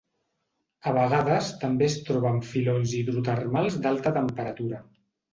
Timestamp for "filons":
2.53-2.93